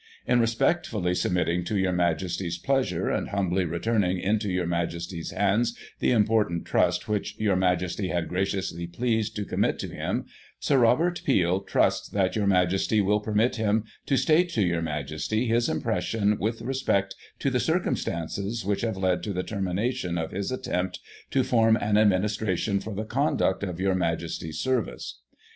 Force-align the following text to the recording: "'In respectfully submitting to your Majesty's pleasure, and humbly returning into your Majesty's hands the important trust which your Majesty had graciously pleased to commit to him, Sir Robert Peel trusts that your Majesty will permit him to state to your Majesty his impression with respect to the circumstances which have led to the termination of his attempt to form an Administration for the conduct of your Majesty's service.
"'In 0.27 0.39
respectfully 0.39 1.13
submitting 1.13 1.63
to 1.65 1.77
your 1.77 1.91
Majesty's 1.91 2.57
pleasure, 2.57 3.11
and 3.11 3.29
humbly 3.29 3.65
returning 3.65 4.17
into 4.19 4.49
your 4.49 4.65
Majesty's 4.65 5.29
hands 5.29 5.77
the 5.99 6.09
important 6.09 6.65
trust 6.65 7.07
which 7.07 7.37
your 7.37 7.55
Majesty 7.55 8.07
had 8.07 8.27
graciously 8.27 8.87
pleased 8.87 9.35
to 9.35 9.45
commit 9.45 9.77
to 9.77 9.87
him, 9.89 10.25
Sir 10.59 10.79
Robert 10.79 11.21
Peel 11.23 11.59
trusts 11.59 12.09
that 12.09 12.35
your 12.35 12.47
Majesty 12.47 12.99
will 12.99 13.19
permit 13.19 13.57
him 13.57 13.83
to 14.07 14.17
state 14.17 14.49
to 14.53 14.63
your 14.63 14.81
Majesty 14.81 15.45
his 15.45 15.69
impression 15.69 16.35
with 16.39 16.63
respect 16.63 17.13
to 17.37 17.51
the 17.51 17.59
circumstances 17.59 18.65
which 18.65 18.81
have 18.81 18.97
led 18.97 19.21
to 19.21 19.33
the 19.33 19.43
termination 19.43 20.17
of 20.17 20.31
his 20.31 20.51
attempt 20.51 20.99
to 21.29 21.43
form 21.43 21.77
an 21.79 21.95
Administration 21.95 22.79
for 22.79 22.95
the 22.95 23.05
conduct 23.05 23.61
of 23.61 23.79
your 23.79 23.93
Majesty's 23.93 24.57
service. 24.57 25.19